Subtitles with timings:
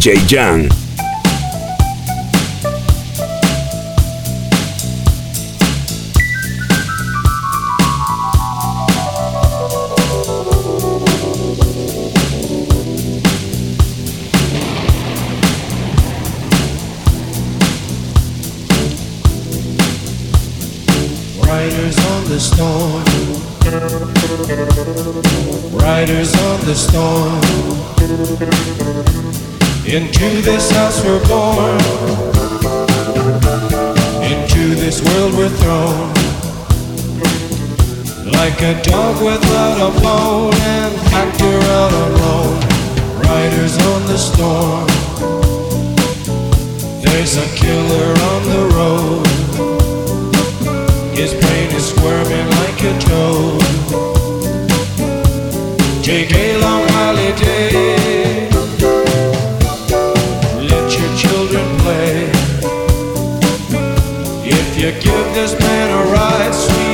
[0.00, 0.62] DJ Jan.
[21.44, 23.04] Riders on the storm.
[25.78, 27.39] Riders on the storm.
[29.92, 31.80] Into this house we're born.
[34.22, 36.14] Into this world we're thrown.
[38.30, 42.60] Like a dog without a bone and actor out alone.
[43.24, 44.86] Riders on the storm.
[47.02, 49.26] There's a killer on the road.
[51.18, 53.60] His brain is squirming like a toad.
[56.04, 57.99] Take a long holiday.
[65.40, 66.89] This man a ride, sweet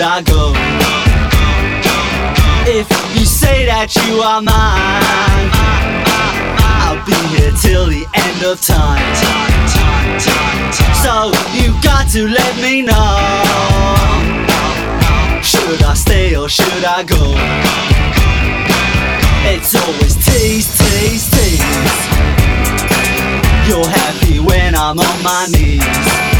[0.00, 0.52] would I go?
[2.64, 5.50] If you say that you are mine,
[6.56, 9.04] I'll be here till the end of time.
[11.04, 13.20] So you've got to let me know.
[15.42, 17.36] Should I stay or should I go?
[19.52, 21.60] It's always tease, tease, tease.
[23.68, 26.39] You're happy when I'm on my knees.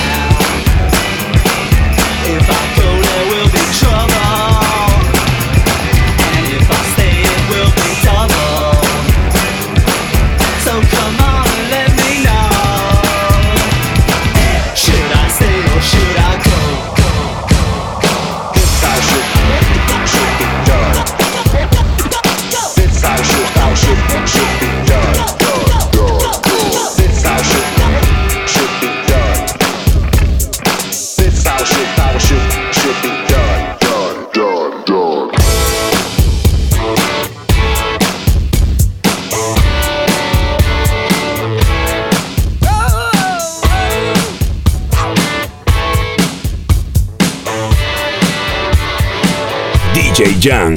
[50.41, 50.73] Jan.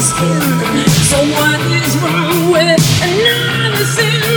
[0.00, 0.88] skin.
[1.10, 4.31] So what is wrong with another sin?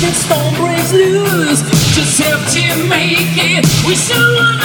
[0.00, 1.60] Six storm breaks loose.
[1.94, 3.66] Just have to make it.
[3.86, 4.59] We still want.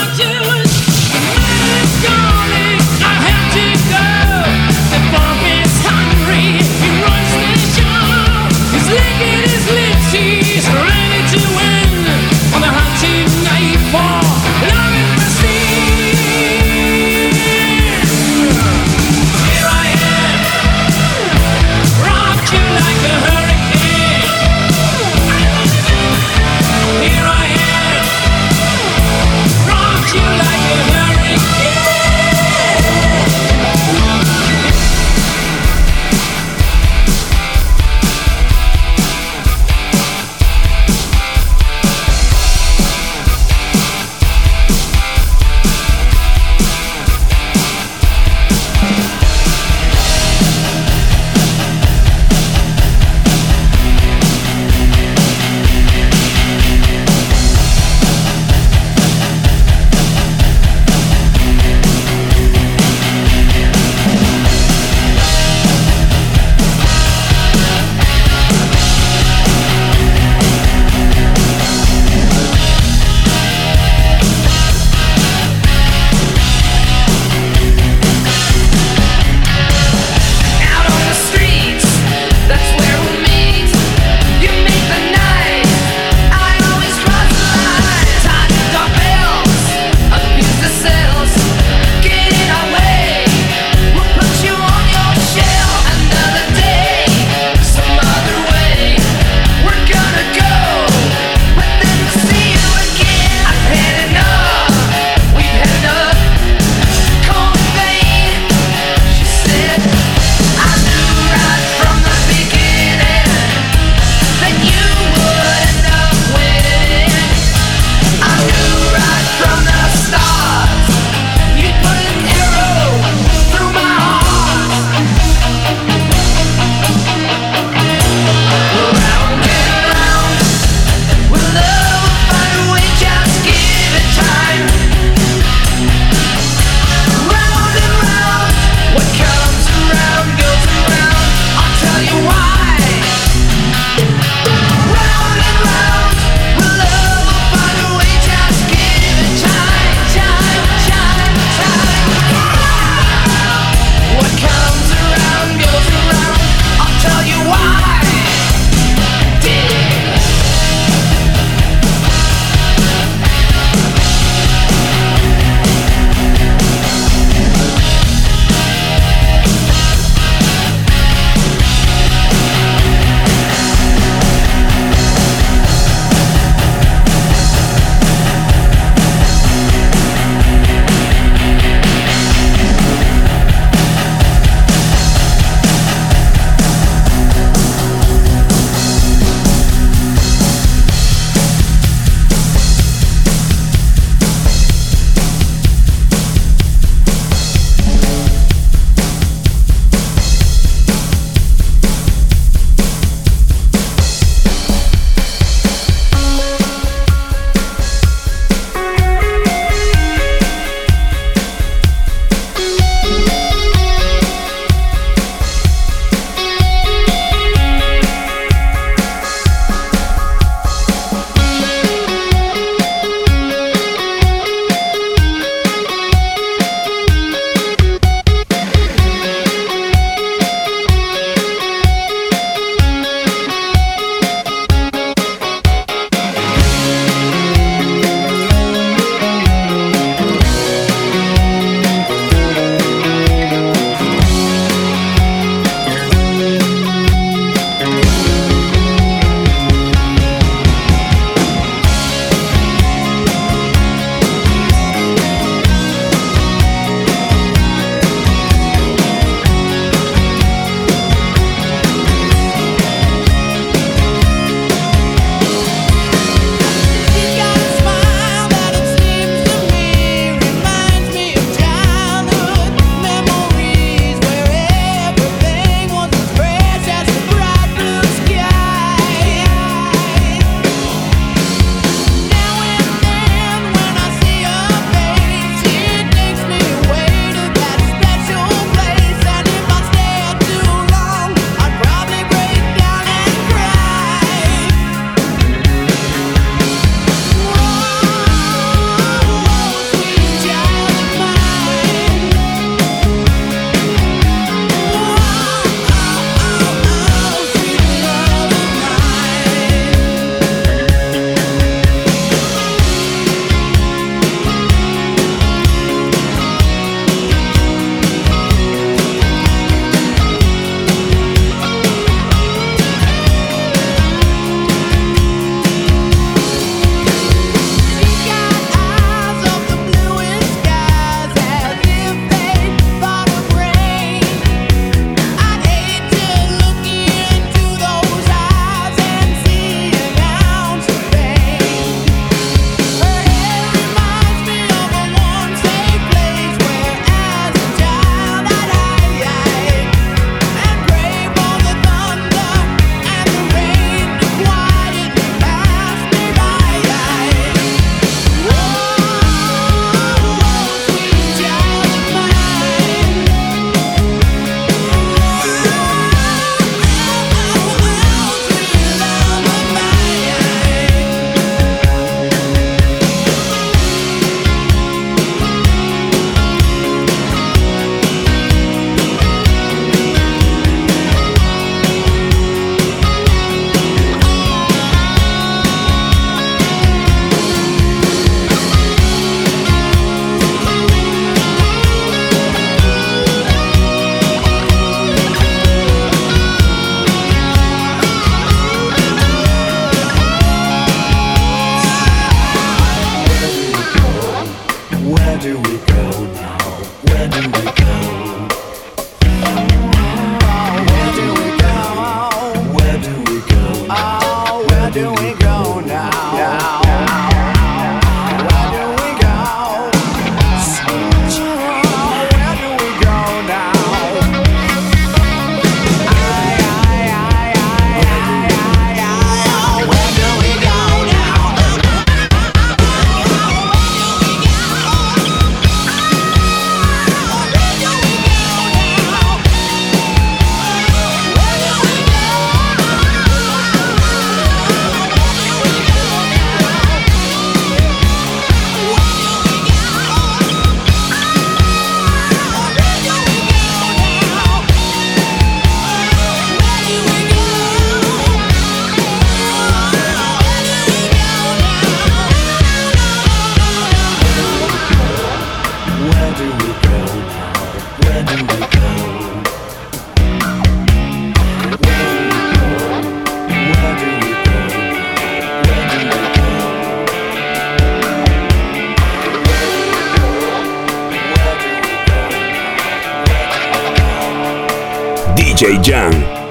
[485.55, 486.44] DJ Jan.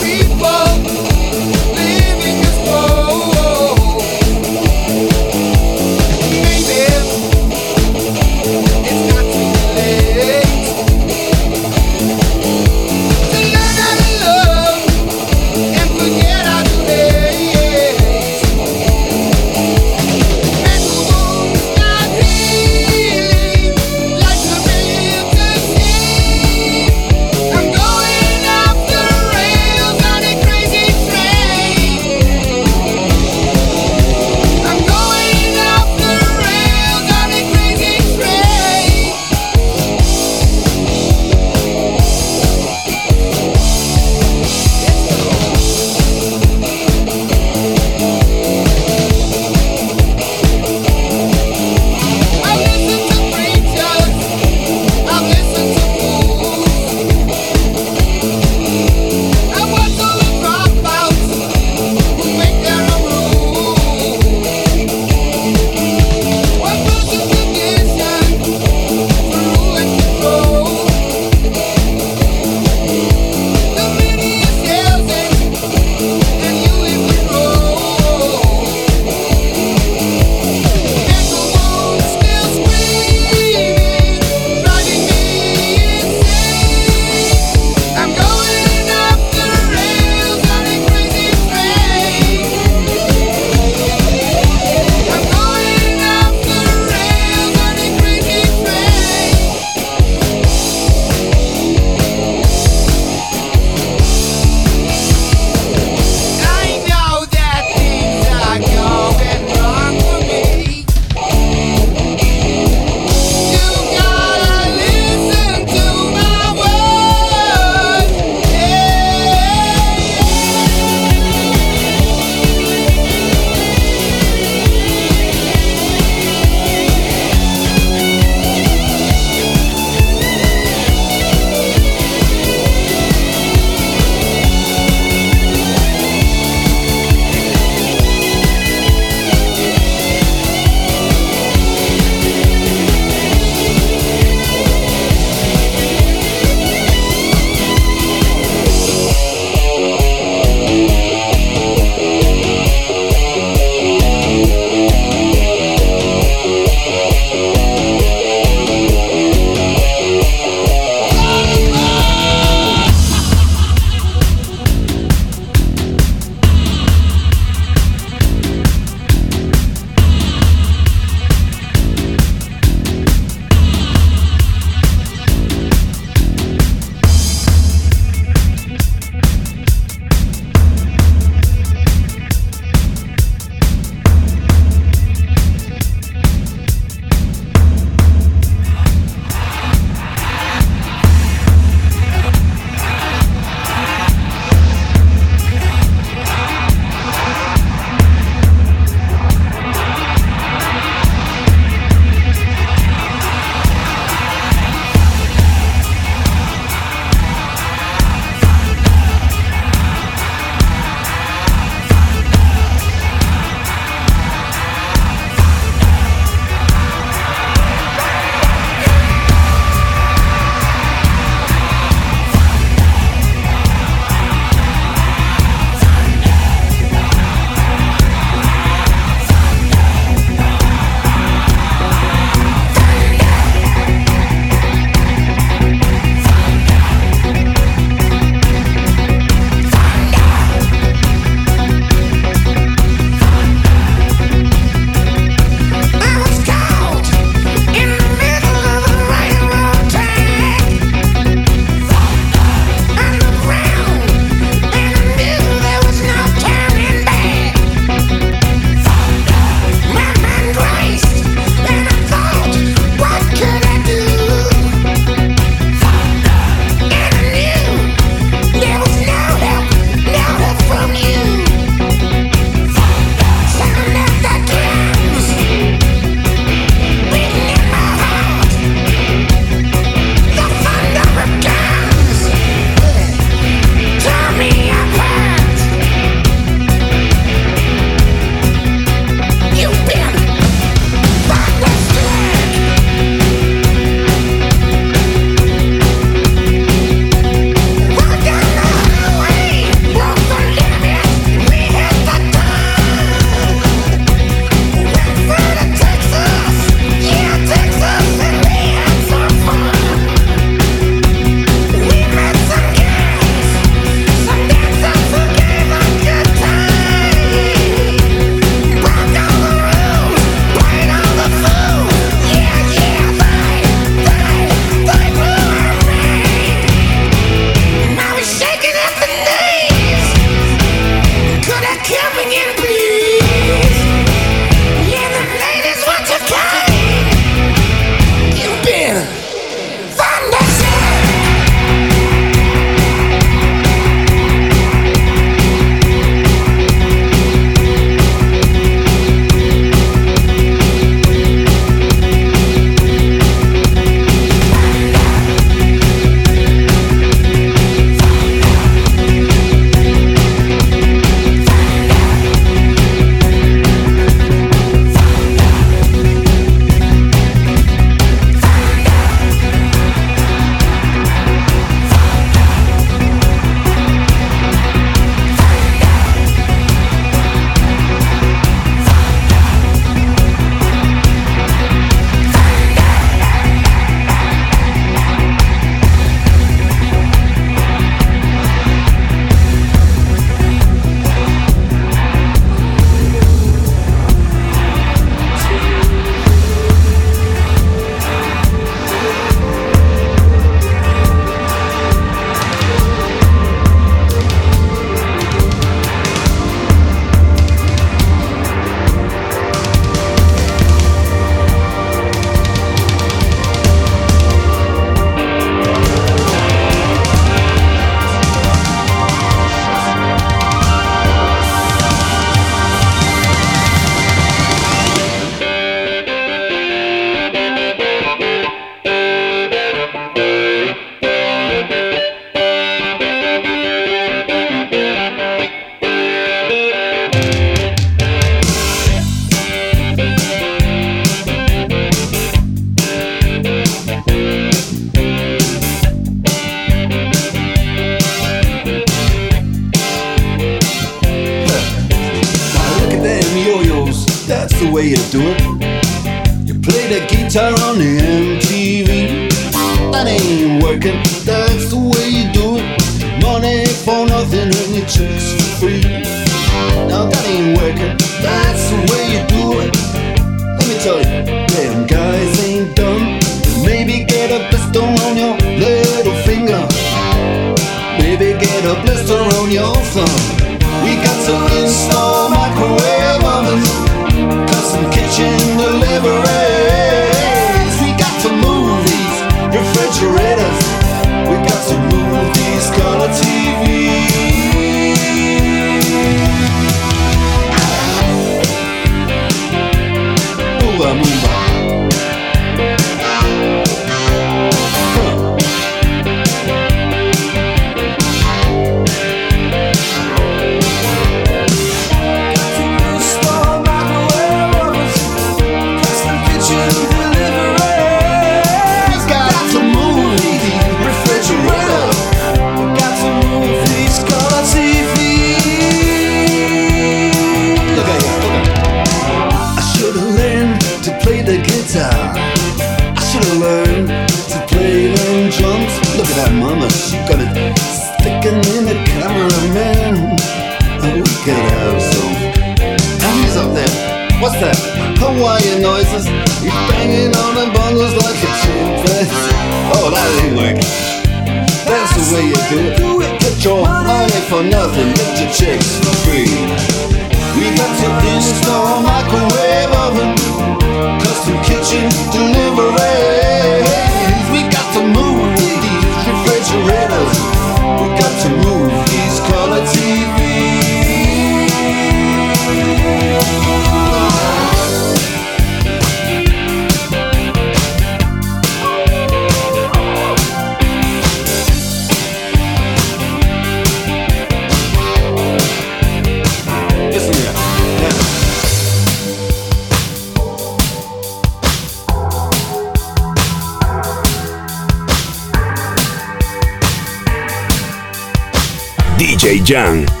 [599.01, 600.00] DJ Jan.